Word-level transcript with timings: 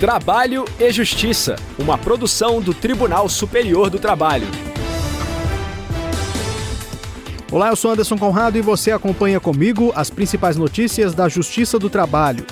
Trabalho 0.00 0.64
e 0.78 0.90
Justiça, 0.90 1.56
uma 1.78 1.98
produção 1.98 2.58
do 2.58 2.72
Tribunal 2.72 3.28
Superior 3.28 3.90
do 3.90 3.98
Trabalho. 3.98 4.46
Olá, 7.52 7.68
eu 7.68 7.76
sou 7.76 7.90
Anderson 7.90 8.16
Conrado 8.16 8.56
e 8.56 8.62
você 8.62 8.92
acompanha 8.92 9.38
comigo 9.38 9.92
as 9.94 10.08
principais 10.08 10.56
notícias 10.56 11.12
da 11.12 11.28
Justiça 11.28 11.78
do 11.78 11.90
Trabalho. 11.90 12.46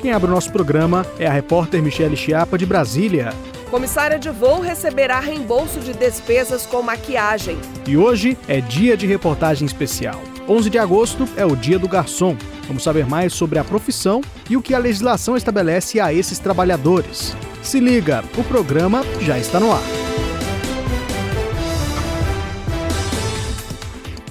Quem 0.00 0.12
abre 0.12 0.30
o 0.30 0.32
nosso 0.32 0.52
programa 0.52 1.04
é 1.18 1.26
a 1.26 1.32
repórter 1.32 1.82
Michele 1.82 2.16
Chiapa, 2.16 2.56
de 2.56 2.64
Brasília. 2.64 3.34
Comissária 3.68 4.16
de 4.16 4.30
voo 4.30 4.60
receberá 4.60 5.18
reembolso 5.18 5.80
de 5.80 5.92
despesas 5.92 6.64
com 6.64 6.82
maquiagem. 6.82 7.58
E 7.84 7.96
hoje 7.96 8.38
é 8.46 8.60
dia 8.60 8.96
de 8.96 9.08
reportagem 9.08 9.66
especial. 9.66 10.22
11 10.48 10.70
de 10.70 10.78
agosto 10.78 11.28
é 11.36 11.44
o 11.44 11.56
dia 11.56 11.78
do 11.78 11.88
garçom. 11.88 12.36
Vamos 12.68 12.84
saber 12.84 13.04
mais 13.06 13.32
sobre 13.32 13.58
a 13.58 13.64
profissão 13.64 14.20
e 14.48 14.56
o 14.56 14.62
que 14.62 14.74
a 14.74 14.78
legislação 14.78 15.36
estabelece 15.36 15.98
a 15.98 16.12
esses 16.12 16.38
trabalhadores. 16.38 17.36
Se 17.62 17.80
liga, 17.80 18.24
o 18.38 18.44
programa 18.44 19.02
já 19.20 19.38
está 19.38 19.58
no 19.58 19.72
ar. 19.72 19.82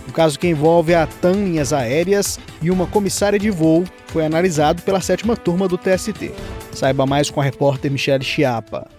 O 0.08 0.12
caso 0.14 0.40
que 0.40 0.48
envolve 0.48 0.96
a 0.96 1.06
TAM 1.06 1.44
Linhas 1.44 1.74
Aéreas 1.74 2.40
e 2.62 2.72
uma 2.72 2.88
comissária 2.88 3.38
de 3.38 3.50
voo 3.50 3.84
foi 4.08 4.26
analisado 4.26 4.82
pela 4.82 5.02
sétima 5.02 5.36
turma 5.36 5.68
do 5.68 5.78
TST. 5.78 6.32
Saiba 6.72 7.06
mais 7.06 7.30
com 7.30 7.42
a 7.42 7.44
repórter 7.44 7.92
Michele 7.92 8.24
Chiapa. 8.24 8.95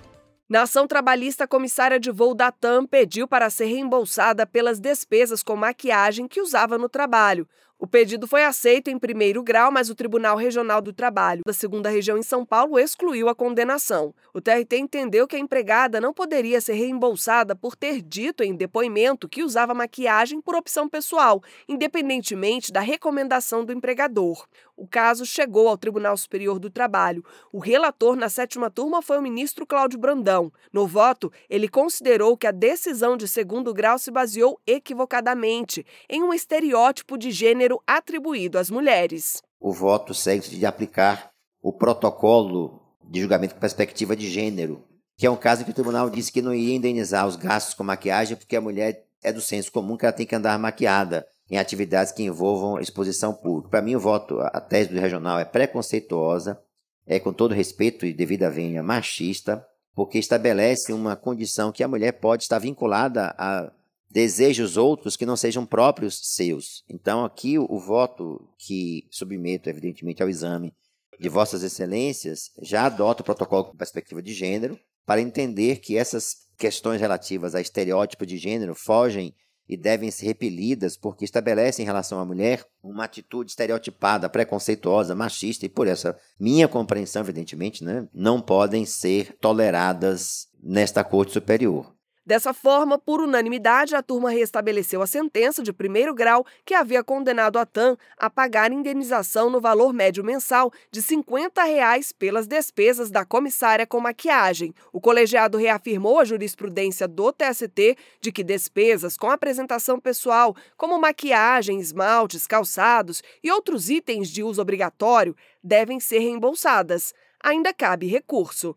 Na 0.48 0.62
ação 0.62 0.86
trabalhista, 0.86 1.42
a 1.42 1.48
comissária 1.48 1.98
de 1.98 2.12
voo 2.12 2.32
da 2.32 2.52
TAM 2.52 2.86
pediu 2.86 3.26
para 3.26 3.50
ser 3.50 3.64
reembolsada 3.64 4.46
pelas 4.46 4.78
despesas 4.78 5.42
com 5.42 5.56
maquiagem 5.56 6.28
que 6.28 6.40
usava 6.40 6.78
no 6.78 6.88
trabalho. 6.88 7.48
O 7.78 7.86
pedido 7.86 8.26
foi 8.26 8.42
aceito 8.42 8.88
em 8.88 8.98
primeiro 8.98 9.42
grau, 9.42 9.70
mas 9.70 9.90
o 9.90 9.94
Tribunal 9.94 10.34
Regional 10.34 10.80
do 10.80 10.94
Trabalho 10.94 11.42
da 11.46 11.52
segunda 11.52 11.90
região 11.90 12.16
em 12.16 12.22
São 12.22 12.42
Paulo 12.42 12.78
excluiu 12.78 13.28
a 13.28 13.34
condenação. 13.34 14.14
O 14.32 14.40
TRT 14.40 14.78
entendeu 14.78 15.26
que 15.26 15.36
a 15.36 15.38
empregada 15.38 16.00
não 16.00 16.14
poderia 16.14 16.58
ser 16.58 16.72
reembolsada 16.72 17.54
por 17.54 17.76
ter 17.76 18.00
dito 18.00 18.42
em 18.42 18.56
depoimento 18.56 19.28
que 19.28 19.42
usava 19.42 19.74
maquiagem 19.74 20.40
por 20.40 20.54
opção 20.54 20.88
pessoal, 20.88 21.42
independentemente 21.68 22.72
da 22.72 22.80
recomendação 22.80 23.62
do 23.62 23.74
empregador. 23.74 24.46
O 24.74 24.86
caso 24.86 25.24
chegou 25.24 25.68
ao 25.68 25.78
Tribunal 25.78 26.16
Superior 26.16 26.58
do 26.58 26.68
Trabalho. 26.68 27.24
O 27.50 27.58
relator 27.58 28.14
na 28.14 28.28
sétima 28.28 28.70
turma 28.70 29.00
foi 29.00 29.18
o 29.18 29.22
ministro 29.22 29.66
Cláudio 29.66 29.98
Brandão. 29.98 30.52
No 30.70 30.86
voto, 30.86 31.32
ele 31.48 31.66
considerou 31.66 32.36
que 32.36 32.46
a 32.46 32.50
decisão 32.50 33.16
de 33.16 33.26
segundo 33.26 33.72
grau 33.72 33.98
se 33.98 34.10
baseou 34.10 34.60
equivocadamente 34.66 35.84
em 36.10 36.22
um 36.22 36.32
estereótipo 36.32 37.16
de 37.16 37.30
gênero 37.30 37.65
gênero 37.66 37.82
atribuído 37.86 38.58
às 38.58 38.70
mulheres. 38.70 39.42
O 39.60 39.72
voto 39.72 40.14
segue 40.14 40.48
de 40.48 40.64
aplicar 40.64 41.30
o 41.60 41.72
protocolo 41.72 42.80
de 43.02 43.20
julgamento 43.20 43.54
com 43.54 43.60
perspectiva 43.60 44.14
de 44.14 44.28
gênero, 44.30 44.84
que 45.16 45.26
é 45.26 45.30
um 45.30 45.36
caso 45.36 45.62
em 45.62 45.64
que 45.64 45.70
o 45.72 45.74
tribunal 45.74 46.08
disse 46.08 46.30
que 46.30 46.42
não 46.42 46.54
ia 46.54 46.76
indenizar 46.76 47.26
os 47.26 47.36
gastos 47.36 47.74
com 47.74 47.82
maquiagem 47.82 48.36
porque 48.36 48.56
a 48.56 48.60
mulher 48.60 49.04
é 49.22 49.32
do 49.32 49.40
senso 49.40 49.72
comum 49.72 49.96
que 49.96 50.04
ela 50.06 50.12
tem 50.12 50.26
que 50.26 50.34
andar 50.34 50.58
maquiada 50.58 51.26
em 51.50 51.58
atividades 51.58 52.12
que 52.12 52.22
envolvam 52.22 52.78
exposição 52.78 53.34
pública. 53.34 53.70
Para 53.70 53.82
mim, 53.82 53.96
o 53.96 54.00
voto, 54.00 54.38
a 54.40 54.60
tese 54.60 54.90
do 54.90 55.00
regional 55.00 55.38
é 55.38 55.44
preconceituosa, 55.44 56.60
é 57.06 57.18
com 57.18 57.32
todo 57.32 57.54
respeito 57.54 58.04
e 58.06 58.12
devida 58.12 58.50
venha 58.50 58.82
machista, 58.82 59.64
porque 59.94 60.18
estabelece 60.18 60.92
uma 60.92 61.16
condição 61.16 61.72
que 61.72 61.82
a 61.82 61.88
mulher 61.88 62.12
pode 62.12 62.42
estar 62.42 62.58
vinculada 62.58 63.34
a 63.38 63.72
desejos 64.16 64.78
outros 64.78 65.14
que 65.14 65.26
não 65.26 65.36
sejam 65.36 65.66
próprios 65.66 66.18
seus. 66.22 66.82
Então, 66.88 67.22
aqui 67.22 67.58
o, 67.58 67.78
voto 67.78 68.48
que 68.56 69.06
submeto, 69.10 69.68
evidentemente, 69.68 70.22
ao 70.22 70.28
exame 70.30 70.72
de 71.20 71.28
Vossas 71.28 71.62
Excelências 71.62 72.50
já 72.62 72.86
adota 72.86 73.20
o 73.20 73.24
protocolo 73.26 73.66
com 73.66 73.76
perspectiva 73.76 74.22
de 74.22 74.32
gênero 74.32 74.80
para 75.04 75.20
entender 75.20 75.80
que 75.80 75.98
essas 75.98 76.46
questões 76.56 76.98
relativas 76.98 77.54
a 77.54 77.60
estereótipo 77.60 78.24
de 78.24 78.38
gênero 78.38 78.74
fogem 78.74 79.34
e 79.68 79.76
devem 79.76 80.10
ser 80.10 80.24
repelidas 80.24 80.96
porque 80.96 81.26
estabelecem 81.26 81.82
em 81.82 81.86
relação 81.86 82.18
à 82.18 82.24
mulher 82.24 82.64
uma 82.82 83.04
atitude 83.04 83.50
estereotipada, 83.50 84.30
preconceituosa, 84.30 85.14
machista 85.14 85.66
e 85.66 85.68
por 85.68 85.86
essa 85.86 86.18
minha 86.40 86.66
compreensão, 86.66 87.20
evidentemente, 87.20 87.84
né, 87.84 88.08
não 88.14 88.40
podem 88.40 88.86
ser 88.86 89.36
toleradas 89.42 90.48
nesta 90.62 91.04
Corte 91.04 91.34
Superior. 91.34 91.95
Dessa 92.26 92.52
forma, 92.52 92.98
por 92.98 93.20
unanimidade, 93.20 93.94
a 93.94 94.02
turma 94.02 94.30
restabeleceu 94.30 95.00
a 95.00 95.06
sentença 95.06 95.62
de 95.62 95.72
primeiro 95.72 96.12
grau 96.12 96.44
que 96.64 96.74
havia 96.74 97.04
condenado 97.04 97.56
a 97.56 97.64
TAM 97.64 97.96
a 98.18 98.28
pagar 98.28 98.72
indenização 98.72 99.48
no 99.48 99.60
valor 99.60 99.92
médio 99.92 100.24
mensal 100.24 100.72
de 100.90 101.00
50 101.00 101.62
reais 101.62 102.10
pelas 102.10 102.48
despesas 102.48 103.12
da 103.12 103.24
comissária 103.24 103.86
com 103.86 104.00
maquiagem. 104.00 104.74
O 104.92 105.00
colegiado 105.00 105.56
reafirmou 105.56 106.18
a 106.18 106.24
jurisprudência 106.24 107.06
do 107.06 107.30
TST 107.30 107.96
de 108.20 108.32
que 108.32 108.42
despesas 108.42 109.16
com 109.16 109.30
apresentação 109.30 110.00
pessoal, 110.00 110.56
como 110.76 110.98
maquiagem, 110.98 111.78
esmaltes, 111.78 112.44
calçados 112.44 113.22
e 113.40 113.52
outros 113.52 113.88
itens 113.88 114.28
de 114.30 114.42
uso 114.42 114.60
obrigatório, 114.60 115.36
devem 115.62 116.00
ser 116.00 116.18
reembolsadas. 116.18 117.14
Ainda 117.40 117.72
cabe 117.72 118.08
recurso. 118.08 118.74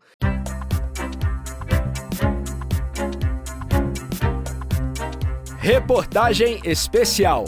Reportagem 5.72 6.58
especial. 6.64 7.44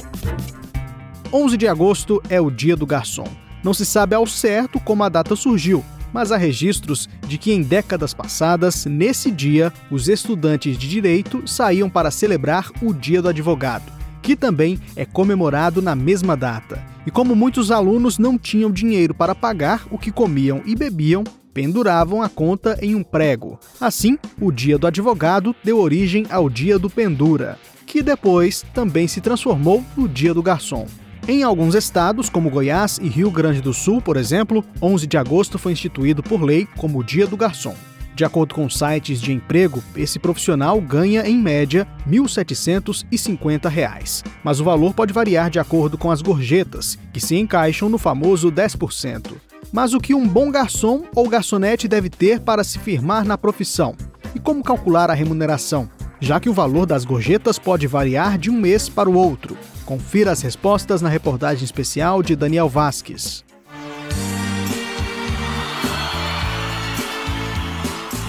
11 1.32 1.56
de 1.56 1.66
agosto 1.66 2.22
é 2.30 2.40
o 2.40 2.52
Dia 2.52 2.76
do 2.76 2.86
Garçom. 2.86 3.26
Não 3.64 3.74
se 3.74 3.84
sabe 3.84 4.14
ao 4.14 4.28
certo 4.28 4.78
como 4.78 5.02
a 5.02 5.08
data 5.08 5.34
surgiu, 5.34 5.84
mas 6.12 6.30
há 6.30 6.36
registros 6.36 7.08
de 7.26 7.36
que 7.36 7.52
em 7.52 7.62
décadas 7.62 8.14
passadas, 8.14 8.86
nesse 8.86 9.28
dia, 9.28 9.72
os 9.90 10.08
estudantes 10.08 10.78
de 10.78 10.88
direito 10.88 11.42
saíam 11.48 11.90
para 11.90 12.12
celebrar 12.12 12.70
o 12.80 12.94
Dia 12.94 13.20
do 13.20 13.28
Advogado, 13.28 13.90
que 14.22 14.36
também 14.36 14.78
é 14.94 15.04
comemorado 15.04 15.82
na 15.82 15.96
mesma 15.96 16.36
data. 16.36 16.80
E 17.04 17.10
como 17.10 17.34
muitos 17.34 17.72
alunos 17.72 18.20
não 18.20 18.38
tinham 18.38 18.70
dinheiro 18.70 19.12
para 19.12 19.34
pagar 19.34 19.84
o 19.90 19.98
que 19.98 20.12
comiam 20.12 20.62
e 20.64 20.76
bebiam, 20.76 21.24
penduravam 21.52 22.22
a 22.22 22.28
conta 22.28 22.78
em 22.82 22.94
um 22.94 23.02
prego. 23.02 23.58
Assim, 23.80 24.18
o 24.40 24.50
Dia 24.50 24.78
do 24.78 24.86
Advogado 24.86 25.54
deu 25.62 25.78
origem 25.78 26.26
ao 26.30 26.48
Dia 26.48 26.78
do 26.78 26.88
Pendura 26.88 27.58
que 27.92 28.02
depois 28.02 28.64
também 28.72 29.06
se 29.06 29.20
transformou 29.20 29.84
no 29.94 30.08
Dia 30.08 30.32
do 30.32 30.42
Garçom. 30.42 30.86
Em 31.28 31.42
alguns 31.42 31.74
estados, 31.74 32.30
como 32.30 32.48
Goiás 32.48 32.96
e 32.96 33.06
Rio 33.06 33.30
Grande 33.30 33.60
do 33.60 33.74
Sul, 33.74 34.00
por 34.00 34.16
exemplo, 34.16 34.64
11 34.80 35.06
de 35.06 35.18
agosto 35.18 35.58
foi 35.58 35.72
instituído 35.72 36.22
por 36.22 36.42
lei 36.42 36.66
como 36.78 37.00
o 37.00 37.04
Dia 37.04 37.26
do 37.26 37.36
Garçom. 37.36 37.74
De 38.16 38.24
acordo 38.24 38.54
com 38.54 38.66
sites 38.70 39.20
de 39.20 39.30
emprego, 39.30 39.84
esse 39.94 40.18
profissional 40.18 40.80
ganha, 40.80 41.28
em 41.28 41.36
média, 41.36 41.86
R$ 42.06 42.16
1.750, 42.16 44.24
mas 44.42 44.58
o 44.58 44.64
valor 44.64 44.94
pode 44.94 45.12
variar 45.12 45.50
de 45.50 45.58
acordo 45.58 45.98
com 45.98 46.10
as 46.10 46.22
gorjetas, 46.22 46.98
que 47.12 47.20
se 47.20 47.36
encaixam 47.36 47.90
no 47.90 47.98
famoso 47.98 48.50
10%. 48.50 49.51
Mas 49.72 49.94
o 49.94 49.98
que 49.98 50.14
um 50.14 50.28
bom 50.28 50.50
garçom 50.50 51.04
ou 51.14 51.28
garçonete 51.28 51.88
deve 51.88 52.10
ter 52.10 52.40
para 52.40 52.62
se 52.62 52.78
firmar 52.78 53.24
na 53.24 53.38
profissão? 53.38 53.96
E 54.34 54.38
como 54.38 54.62
calcular 54.62 55.10
a 55.10 55.14
remuneração? 55.14 55.88
já 56.22 56.38
que 56.38 56.48
o 56.48 56.54
valor 56.54 56.86
das 56.86 57.04
gorjetas 57.04 57.58
pode 57.58 57.88
variar 57.88 58.38
de 58.38 58.48
um 58.48 58.54
mês 58.54 58.88
para 58.88 59.10
o 59.10 59.14
outro. 59.14 59.58
Confira 59.84 60.30
as 60.30 60.40
respostas 60.40 61.02
na 61.02 61.08
reportagem 61.08 61.64
especial 61.64 62.22
de 62.22 62.36
Daniel 62.36 62.68
Vasques. 62.68 63.44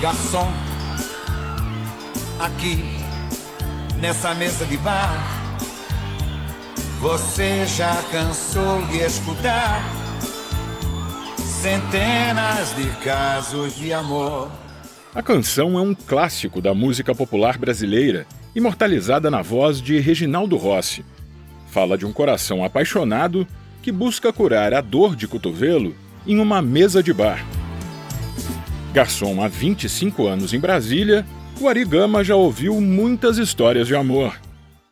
Garçom, 0.02 0.52
aqui 2.40 2.84
nessa 4.02 4.34
mesa 4.34 4.66
de 4.66 4.76
bar, 4.78 5.24
você 7.00 7.64
já 7.68 7.96
cansou 8.12 8.82
de 8.88 8.98
escutar 8.98 10.03
centenas 11.64 12.76
de 12.76 12.90
casos 13.02 13.74
de 13.78 13.94
amor 13.94 14.52
a 15.16 15.24
canção 15.24 15.80
é 15.80 15.82
um 15.82 15.96
clássico 15.96 16.60
da 16.60 16.74
música 16.74 17.16
popular 17.16 17.58
brasileira, 17.58 18.28
imortalizada 18.54 19.32
na 19.32 19.42
voz 19.42 19.80
de 19.80 19.98
Reginaldo 20.00 20.58
Rossi. 20.58 21.06
Fala 21.70 21.98
de 21.98 22.06
um 22.06 22.12
coração 22.12 22.66
apaixonado 22.66 23.48
que 23.82 23.94
busca 23.94 24.34
curar 24.34 24.74
a 24.74 24.82
dor 24.82 25.16
de 25.16 25.26
cotovelo 25.26 25.96
em 26.28 26.38
uma 26.40 26.62
mesa 26.62 27.02
de 27.02 27.14
bar. 27.14 27.46
Garçom 28.92 29.42
há 29.42 29.48
25 29.48 30.28
anos 30.28 30.52
em 30.54 30.60
Brasília, 30.60 31.26
o 31.62 31.70
Arigama 31.70 32.26
já 32.26 32.36
ouviu 32.36 32.82
muitas 32.82 33.38
histórias 33.38 33.88
de 33.88 33.96
amor. 33.96 34.38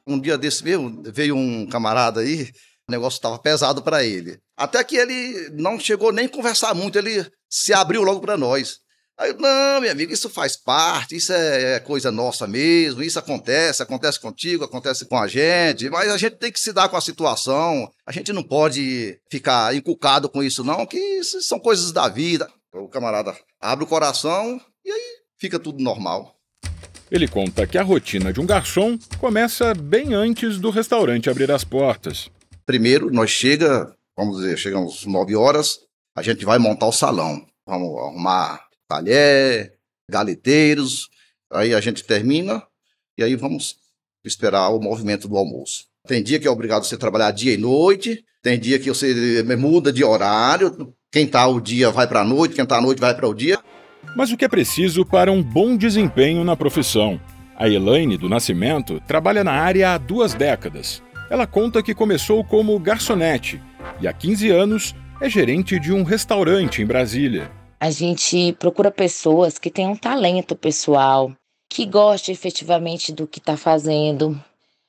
Um 0.07 0.17
dia 0.17 0.37
desse 0.37 0.63
veio, 0.63 1.01
veio 1.11 1.35
um 1.35 1.67
camarada 1.67 2.21
aí, 2.21 2.49
o 2.87 2.91
negócio 2.91 3.17
estava 3.17 3.37
pesado 3.39 3.81
para 3.81 4.05
ele. 4.05 4.37
Até 4.61 4.83
que 4.83 4.95
ele 4.95 5.49
não 5.53 5.79
chegou 5.79 6.11
nem 6.11 6.27
a 6.27 6.29
conversar 6.29 6.75
muito, 6.75 6.95
ele 6.95 7.25
se 7.49 7.73
abriu 7.73 8.03
logo 8.03 8.21
para 8.21 8.37
nós. 8.37 8.77
Aí, 9.17 9.33
não, 9.33 9.81
minha 9.81 9.91
amiga, 9.91 10.13
isso 10.13 10.29
faz 10.29 10.55
parte, 10.55 11.15
isso 11.15 11.33
é, 11.33 11.75
é 11.75 11.79
coisa 11.79 12.11
nossa 12.11 12.45
mesmo, 12.45 13.01
isso 13.01 13.17
acontece, 13.17 13.81
acontece 13.81 14.19
contigo, 14.19 14.63
acontece 14.63 15.05
com 15.05 15.17
a 15.17 15.27
gente, 15.27 15.89
mas 15.89 16.11
a 16.11 16.17
gente 16.17 16.35
tem 16.35 16.51
que 16.51 16.59
se 16.59 16.71
dar 16.71 16.89
com 16.89 16.95
a 16.95 17.01
situação, 17.01 17.91
a 18.05 18.11
gente 18.11 18.31
não 18.31 18.43
pode 18.43 19.19
ficar 19.31 19.75
encucado 19.75 20.29
com 20.29 20.43
isso 20.43 20.63
não, 20.63 20.85
que 20.85 20.97
isso 20.97 21.41
são 21.41 21.59
coisas 21.59 21.91
da 21.91 22.07
vida. 22.07 22.47
O 22.71 22.87
camarada 22.87 23.35
abre 23.59 23.83
o 23.83 23.87
coração 23.87 24.61
e 24.85 24.91
aí 24.91 25.17
fica 25.39 25.57
tudo 25.57 25.83
normal. 25.83 26.35
Ele 27.09 27.27
conta 27.27 27.65
que 27.65 27.79
a 27.79 27.83
rotina 27.83 28.31
de 28.31 28.39
um 28.39 28.45
garçom 28.45 28.95
começa 29.17 29.73
bem 29.73 30.13
antes 30.13 30.59
do 30.59 30.69
restaurante 30.69 31.31
abrir 31.31 31.51
as 31.51 31.63
portas. 31.63 32.29
Primeiro, 32.65 33.11
nós 33.11 33.29
chega, 33.29 33.93
vamos 34.17 34.37
dizer, 34.37 34.57
chegamos 34.57 35.05
9 35.05 35.35
horas, 35.35 35.79
a 36.15 36.21
gente 36.21 36.45
vai 36.45 36.57
montar 36.57 36.87
o 36.87 36.91
salão. 36.91 37.45
Vamos 37.65 37.97
arrumar 37.99 38.67
talher, 38.87 39.73
galeteiros. 40.09 41.09
Aí 41.51 41.73
a 41.73 41.81
gente 41.81 42.03
termina 42.03 42.63
e 43.17 43.23
aí 43.23 43.35
vamos 43.35 43.75
esperar 44.23 44.69
o 44.69 44.79
movimento 44.79 45.27
do 45.27 45.37
almoço. 45.37 45.85
Tem 46.07 46.21
dia 46.21 46.39
que 46.39 46.47
é 46.47 46.51
obrigado 46.51 46.83
você 46.83 46.97
trabalhar 46.97 47.31
dia 47.31 47.53
e 47.53 47.57
noite, 47.57 48.23
tem 48.41 48.59
dia 48.59 48.79
que 48.79 48.89
você 48.89 49.43
muda 49.57 49.93
de 49.93 50.03
horário, 50.03 50.93
quem 51.11 51.25
está 51.25 51.47
o 51.47 51.59
dia 51.59 51.91
vai 51.91 52.07
para 52.07 52.21
a 52.21 52.25
noite, 52.25 52.55
quem 52.55 52.63
está 52.63 52.77
à 52.77 52.81
noite 52.81 52.99
vai 52.99 53.15
para 53.15 53.27
o 53.27 53.33
dia. 53.33 53.59
Mas 54.15 54.31
o 54.31 54.37
que 54.37 54.45
é 54.45 54.49
preciso 54.49 55.05
para 55.05 55.31
um 55.31 55.43
bom 55.43 55.77
desempenho 55.77 56.43
na 56.43 56.55
profissão? 56.55 57.21
A 57.55 57.69
Elaine 57.69 58.17
do 58.17 58.27
Nascimento 58.27 58.99
trabalha 59.07 59.43
na 59.43 59.51
área 59.51 59.93
há 59.93 59.97
duas 59.97 60.33
décadas. 60.33 61.03
Ela 61.29 61.45
conta 61.45 61.83
que 61.83 61.93
começou 61.93 62.43
como 62.43 62.77
garçonete 62.79 63.61
e 63.99 64.07
há 64.07 64.13
15 64.13 64.49
anos 64.49 64.95
é 65.19 65.29
gerente 65.29 65.79
de 65.79 65.93
um 65.93 66.03
restaurante 66.03 66.81
em 66.81 66.85
Brasília 66.85 67.51
a 67.81 67.89
gente 67.89 68.53
procura 68.59 68.91
pessoas 68.91 69.57
que 69.57 69.71
tenham 69.71 69.95
talento 69.95 70.55
pessoal, 70.55 71.31
que 71.67 71.83
gostem 71.83 72.31
efetivamente 72.31 73.11
do 73.11 73.25
que 73.25 73.39
está 73.39 73.57
fazendo, 73.57 74.39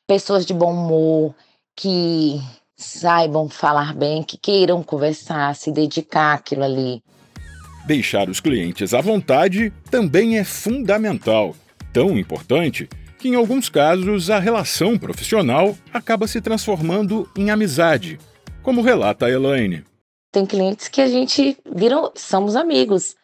pessoas 0.06 0.44
de 0.44 0.52
bom 0.52 0.74
humor, 0.74 1.34
que 1.74 2.38
saibam 2.76 3.48
falar 3.48 3.94
bem, 3.94 4.22
que 4.22 4.36
queiram 4.36 4.82
conversar, 4.82 5.56
se 5.56 5.72
dedicar 5.72 6.34
àquilo 6.34 6.64
ali. 6.64 7.02
Deixar 7.86 8.28
os 8.28 8.40
clientes 8.40 8.92
à 8.92 9.00
vontade 9.00 9.72
também 9.90 10.36
é 10.36 10.44
fundamental, 10.44 11.56
tão 11.94 12.18
importante 12.18 12.90
que 13.18 13.28
em 13.28 13.36
alguns 13.36 13.70
casos 13.70 14.28
a 14.28 14.38
relação 14.38 14.98
profissional 14.98 15.74
acaba 15.94 16.28
se 16.28 16.42
transformando 16.42 17.26
em 17.34 17.50
amizade, 17.50 18.18
como 18.62 18.80
relata 18.82 19.26
a 19.26 19.30
Elaine. 19.30 19.84
Tem 20.30 20.46
clientes 20.46 20.88
que 20.88 21.00
a 21.00 21.08
gente 21.08 21.58
viram, 21.66 22.12
somos 22.14 22.56
amigos 22.56 23.14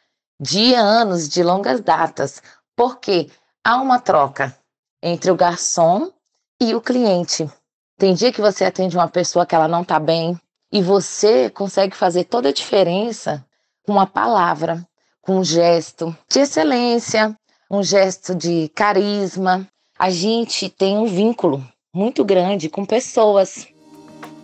de 0.41 0.75
anos, 0.75 1.29
de 1.29 1.43
longas 1.43 1.81
datas, 1.81 2.43
porque 2.77 3.31
há 3.65 3.81
uma 3.81 3.99
troca 3.99 4.55
entre 5.03 5.31
o 5.31 5.37
garçom 5.37 6.13
e 6.61 6.75
o 6.75 6.81
cliente. 6.81 7.49
Tem 7.97 8.15
dia 8.15 8.33
que 8.33 8.41
você 8.41 8.65
atende 8.65 8.97
uma 8.97 9.09
pessoa 9.09 9.47
que 9.47 9.55
ela 9.55 9.67
não 9.67 9.83
está 9.83 9.99
bem 9.99 10.39
e 10.73 10.83
você 10.83 11.49
consegue 11.51 11.97
fazer 11.97 12.25
toda 12.25 12.51
a 12.51 12.53
diferença 12.53 13.45
com 13.85 13.93
uma 13.93 14.07
palavra, 14.07 14.87
com 15.23 15.39
um 15.39 15.45
gesto 15.45 16.17
de 16.31 16.41
excelência, 16.41 17.35
um 17.71 17.83
gesto 17.83 18.35
de 18.35 18.69
carisma. 18.75 19.67
A 19.99 20.11
gente 20.11 20.69
tem 20.69 20.97
um 20.97 21.07
vínculo 21.07 21.67
muito 21.93 22.25
grande 22.25 22.69
com 22.69 22.85
pessoas. 22.85 23.67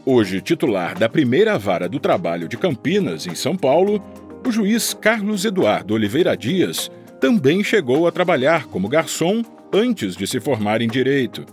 Hoje 0.06 0.42
titular 0.42 0.98
da 0.98 1.08
primeira 1.08 1.56
vara 1.56 1.88
do 1.88 1.98
trabalho 1.98 2.46
de 2.46 2.58
Campinas, 2.58 3.26
em 3.26 3.34
São 3.34 3.56
Paulo, 3.56 4.04
o 4.46 4.52
juiz 4.52 4.92
Carlos 4.92 5.46
Eduardo 5.46 5.94
Oliveira 5.94 6.36
Dias 6.36 6.90
também 7.18 7.64
chegou 7.64 8.06
a 8.06 8.12
trabalhar 8.12 8.66
como 8.66 8.86
garçom 8.86 9.42
antes 9.72 10.14
de 10.14 10.26
se 10.26 10.38
formar 10.40 10.82
em 10.82 10.88
direito. 10.88 11.46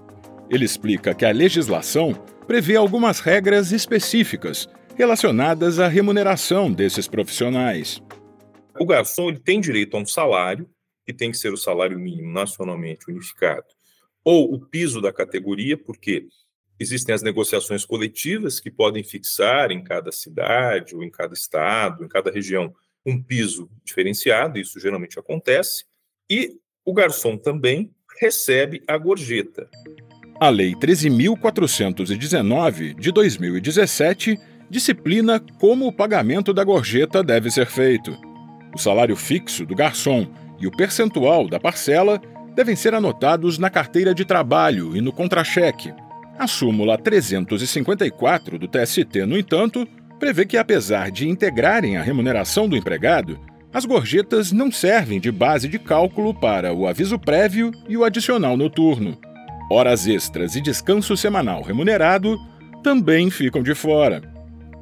Ele 0.49 0.65
explica 0.65 1.15
que 1.15 1.23
a 1.23 1.31
legislação 1.31 2.11
prevê 2.45 2.75
algumas 2.75 3.21
regras 3.21 3.71
específicas 3.71 4.67
relacionadas 4.97 5.79
à 5.79 5.87
remuneração 5.87 6.69
desses 6.69 7.07
profissionais. 7.07 8.03
O 8.77 8.85
garçom 8.85 9.29
ele 9.29 9.39
tem 9.39 9.61
direito 9.61 9.95
a 9.95 10.01
um 10.01 10.05
salário, 10.05 10.69
que 11.05 11.13
tem 11.13 11.31
que 11.31 11.37
ser 11.37 11.53
o 11.53 11.57
salário 11.57 11.97
mínimo 11.97 12.33
nacionalmente 12.33 13.09
unificado, 13.09 13.67
ou 14.25 14.53
o 14.53 14.59
piso 14.59 14.99
da 14.99 15.13
categoria, 15.13 15.77
porque 15.77 16.27
Existem 16.81 17.13
as 17.13 17.21
negociações 17.21 17.85
coletivas 17.85 18.59
que 18.59 18.71
podem 18.71 19.03
fixar 19.03 19.69
em 19.69 19.83
cada 19.83 20.11
cidade, 20.11 20.95
ou 20.95 21.03
em 21.03 21.11
cada 21.11 21.35
estado, 21.35 22.03
em 22.03 22.07
cada 22.07 22.31
região, 22.31 22.73
um 23.05 23.21
piso 23.21 23.69
diferenciado, 23.85 24.57
isso 24.57 24.79
geralmente 24.79 25.19
acontece, 25.19 25.85
e 26.27 26.57
o 26.83 26.91
garçom 26.91 27.37
também 27.37 27.93
recebe 28.19 28.81
a 28.87 28.97
gorjeta. 28.97 29.69
A 30.39 30.49
Lei 30.49 30.73
13.419 30.73 32.99
de 32.99 33.11
2017 33.11 34.39
disciplina 34.67 35.39
como 35.59 35.85
o 35.85 35.93
pagamento 35.93 36.51
da 36.51 36.63
gorjeta 36.63 37.23
deve 37.23 37.51
ser 37.51 37.67
feito. 37.67 38.17
O 38.73 38.79
salário 38.79 39.15
fixo 39.15 39.67
do 39.67 39.75
garçom 39.75 40.25
e 40.59 40.65
o 40.65 40.71
percentual 40.71 41.47
da 41.47 41.59
parcela 41.59 42.19
devem 42.55 42.75
ser 42.75 42.95
anotados 42.95 43.59
na 43.59 43.69
carteira 43.69 44.15
de 44.15 44.25
trabalho 44.25 44.97
e 44.97 45.01
no 45.01 45.13
contra-cheque. 45.13 45.93
A 46.37 46.47
súmula 46.47 46.97
354 46.97 48.57
do 48.57 48.67
TST, 48.67 49.25
no 49.27 49.37
entanto, 49.37 49.87
prevê 50.19 50.45
que, 50.45 50.57
apesar 50.57 51.11
de 51.11 51.27
integrarem 51.27 51.97
a 51.97 52.01
remuneração 52.01 52.67
do 52.67 52.75
empregado, 52.75 53.39
as 53.73 53.85
gorjetas 53.85 54.51
não 54.51 54.71
servem 54.71 55.19
de 55.19 55.31
base 55.31 55.67
de 55.67 55.79
cálculo 55.79 56.33
para 56.33 56.73
o 56.73 56.87
aviso 56.87 57.17
prévio 57.17 57.71
e 57.87 57.95
o 57.95 58.03
adicional 58.03 58.57
noturno. 58.57 59.17
Horas 59.71 60.07
extras 60.07 60.55
e 60.55 60.61
descanso 60.61 61.15
semanal 61.15 61.61
remunerado 61.61 62.37
também 62.83 63.29
ficam 63.29 63.63
de 63.63 63.73
fora. 63.73 64.21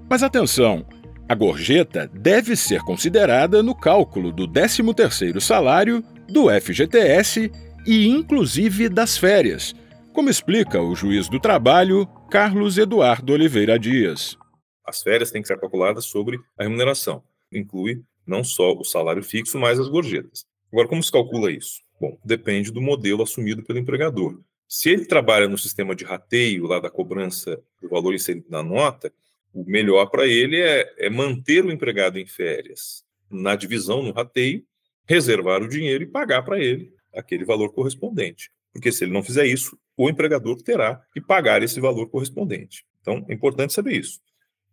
Mas 0.10 0.24
atenção, 0.24 0.84
a 1.28 1.36
gorjeta 1.36 2.10
deve 2.12 2.56
ser 2.56 2.82
considerada 2.82 3.62
no 3.62 3.76
cálculo 3.76 4.32
do 4.32 4.48
13º 4.48 5.40
salário, 5.40 6.04
do 6.28 6.50
FGTS 6.50 7.52
e 7.86 8.08
inclusive 8.08 8.90
das 8.90 9.16
férias, 9.16 9.76
como 10.20 10.30
explica 10.30 10.82
o 10.82 10.94
juiz 10.94 11.30
do 11.30 11.40
trabalho, 11.40 12.06
Carlos 12.30 12.78
Eduardo 12.78 13.32
Oliveira 13.32 13.80
Dias. 13.80 14.38
As 14.86 15.02
férias 15.02 15.32
têm 15.32 15.42
que 15.42 15.48
ser 15.48 15.58
calculadas 15.58 16.04
sobre 16.04 16.38
a 16.58 16.64
remuneração. 16.64 17.24
Inclui 17.50 18.04
não 18.28 18.44
só 18.44 18.74
o 18.74 18.84
salário 18.84 19.24
fixo, 19.24 19.58
mas 19.58 19.80
as 19.80 19.88
gorjetas. 19.88 20.46
Agora, 20.74 20.90
como 20.90 21.02
se 21.02 21.10
calcula 21.10 21.50
isso? 21.50 21.82
Bom, 22.02 22.20
depende 22.22 22.70
do 22.70 22.82
modelo 22.82 23.24
assumido 23.24 23.64
pelo 23.64 23.80
empregador. 23.80 24.38
Se 24.68 24.90
ele 24.90 25.06
trabalha 25.06 25.48
no 25.48 25.58
sistema 25.58 25.96
de 25.96 26.04
rateio, 26.04 26.68
lá 26.68 26.82
da 26.82 26.90
cobrança 26.90 27.58
do 27.82 27.88
valor 27.88 28.14
inserido 28.14 28.48
na 28.50 28.62
nota, 28.62 29.14
o 29.54 29.64
melhor 29.64 30.08
para 30.08 30.28
ele 30.28 30.60
é, 30.60 30.96
é, 30.98 31.10
manter 31.10 31.64
o 31.64 31.72
empregado 31.72 32.20
em 32.20 32.28
férias 32.28 33.06
na 33.32 33.56
divisão, 33.56 34.04
no 34.04 34.12
rateio, 34.12 34.66
reservar 35.08 35.64
o 35.64 35.70
dinheiro 35.70 36.04
e 36.04 36.08
pagar 36.08 36.42
para 36.42 36.60
ele 36.60 36.92
aquele 37.14 37.46
valor 37.46 37.72
correspondente. 37.72 38.52
Porque 38.74 38.92
se 38.92 39.04
ele 39.04 39.14
não 39.14 39.24
fizer 39.24 39.46
isso, 39.46 39.78
o 40.00 40.10
empregador 40.10 40.56
terá 40.62 41.02
que 41.14 41.20
pagar 41.20 41.62
esse 41.62 41.82
valor 41.82 42.08
correspondente. 42.08 42.86
Então, 43.02 43.26
é 43.28 43.34
importante 43.34 43.74
saber 43.74 44.00
isso. 44.00 44.22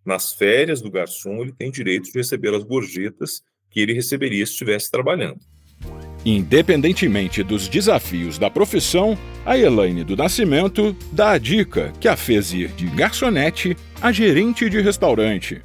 Nas 0.05 0.33
férias 0.33 0.81
do 0.81 0.89
garçom, 0.89 1.43
ele 1.43 1.53
tem 1.53 1.69
direito 1.69 2.05
de 2.05 2.17
receber 2.17 2.55
as 2.55 2.63
gorjetas 2.63 3.43
que 3.69 3.81
ele 3.81 3.93
receberia 3.93 4.47
se 4.47 4.53
estivesse 4.53 4.89
trabalhando. 4.89 5.41
Independentemente 6.25 7.43
dos 7.43 7.67
desafios 7.67 8.39
da 8.39 8.49
profissão, 8.49 9.19
a 9.45 9.59
Elaine 9.59 10.05
do 10.05 10.17
Nascimento 10.17 10.97
dá 11.11 11.33
a 11.33 11.39
dica 11.39 11.93
que 12.01 12.07
a 12.07 12.17
fez 12.17 12.53
ir 12.53 12.69
de 12.69 12.87
garçonete 12.87 13.77
a 14.01 14.13
gerente 14.13 14.71
de 14.71 14.81
restaurante. 14.81 15.61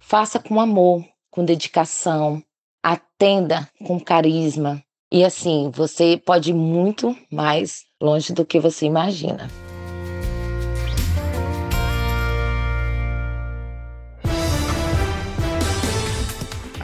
Faça 0.00 0.40
com 0.40 0.58
amor, 0.58 1.04
com 1.30 1.44
dedicação, 1.44 2.42
atenda 2.82 3.68
com 3.86 4.00
carisma. 4.00 4.82
E 5.10 5.24
assim, 5.24 5.70
você 5.72 6.20
pode 6.24 6.50
ir 6.50 6.54
muito 6.54 7.16
mais 7.30 7.84
longe 8.04 8.32
do 8.32 8.44
que 8.44 8.60
você 8.60 8.86
imagina. 8.86 9.48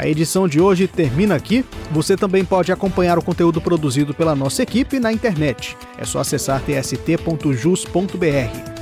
A 0.00 0.08
edição 0.08 0.48
de 0.48 0.58
hoje 0.58 0.88
termina 0.88 1.34
aqui. 1.34 1.62
Você 1.90 2.16
também 2.16 2.42
pode 2.42 2.72
acompanhar 2.72 3.18
o 3.18 3.22
conteúdo 3.22 3.60
produzido 3.60 4.14
pela 4.14 4.34
nossa 4.34 4.62
equipe 4.62 4.98
na 4.98 5.12
internet. 5.12 5.76
É 5.98 6.06
só 6.06 6.20
acessar 6.20 6.62
tst.jus.br. 6.62 8.00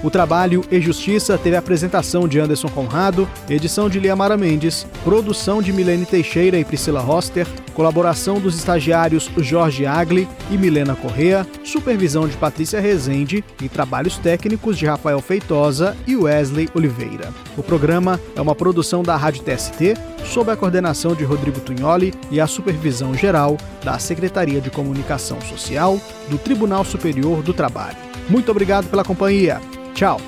O 0.04 0.11
Trabalho 0.11 0.64
e 0.71 0.80
Justiça 0.80 1.37
teve 1.37 1.57
a 1.57 1.59
apresentação 1.59 2.28
de 2.28 2.38
Anderson 2.38 2.68
Conrado, 2.68 3.28
edição 3.50 3.90
de 3.90 3.99
Liamara 3.99 4.37
Mendes, 4.37 4.87
produção 5.02 5.61
de 5.61 5.73
Milene 5.73 6.07
Teixeira 6.07 6.57
e 6.57 6.64
Priscila 6.64 7.00
Roster, 7.00 7.49
colaboração 7.79 8.41
dos 8.41 8.57
estagiários 8.57 9.31
Jorge 9.37 9.87
Agli 9.87 10.29
e 10.51 10.59
Milena 10.59 10.97
Correa, 10.97 11.47
supervisão 11.63 12.27
de 12.27 12.37
Patrícia 12.37 12.81
Rezende 12.81 13.45
e 13.63 13.69
trabalhos 13.69 14.19
técnicos 14.19 14.77
de 14.77 14.85
Rafael 14.85 15.21
Feitosa 15.21 15.97
e 16.05 16.17
Wesley 16.17 16.69
Oliveira. 16.75 17.33
O 17.57 17.63
programa 17.63 18.19
é 18.35 18.41
uma 18.41 18.53
produção 18.53 19.05
da 19.05 19.15
Rádio 19.17 19.45
TST, 19.45 19.95
sob 20.25 20.51
a 20.51 20.57
coordenação 20.57 21.15
de 21.15 21.23
Rodrigo 21.23 21.61
Tunholi 21.61 22.13
e 22.33 22.41
a 22.41 22.49
supervisão 22.49 23.15
geral 23.15 23.57
da 23.85 23.97
Secretaria 24.01 24.61
de 24.61 24.71
Comunicação 24.71 25.41
Social 25.41 26.01
do 26.29 26.37
Tribunal 26.37 26.85
Superior 26.85 27.45
do 27.45 27.55
Trabalho. 27.55 27.99
Muito 28.29 28.51
obrigado 28.51 28.91
pela 28.91 29.05
companhia. 29.05 29.61
Tchau. 29.95 30.21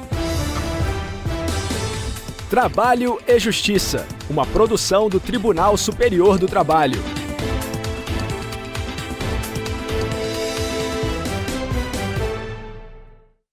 Trabalho 2.48 3.18
e 3.26 3.40
Justiça, 3.40 4.06
uma 4.28 4.46
produção 4.46 5.08
do 5.08 5.18
Tribunal 5.18 5.76
Superior 5.76 6.38
do 6.38 6.46
Trabalho. 6.46 7.19